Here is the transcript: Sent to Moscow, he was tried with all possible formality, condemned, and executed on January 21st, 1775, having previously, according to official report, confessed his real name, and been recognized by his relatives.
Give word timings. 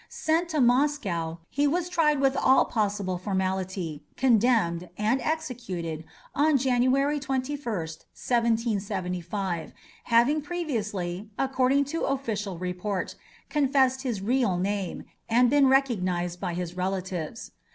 Sent 0.09 0.49
to 0.49 0.59
Moscow, 0.59 1.37
he 1.51 1.67
was 1.67 1.87
tried 1.87 2.19
with 2.19 2.35
all 2.35 2.65
possible 2.65 3.19
formality, 3.19 4.03
condemned, 4.17 4.89
and 4.97 5.21
executed 5.21 6.05
on 6.33 6.57
January 6.57 7.19
21st, 7.19 7.59
1775, 8.17 9.71
having 10.05 10.41
previously, 10.41 11.29
according 11.37 11.85
to 11.85 12.01
official 12.05 12.57
report, 12.57 13.13
confessed 13.47 14.01
his 14.01 14.23
real 14.23 14.57
name, 14.57 15.03
and 15.29 15.51
been 15.51 15.67
recognized 15.67 16.39
by 16.39 16.55
his 16.55 16.75
relatives. 16.75 17.51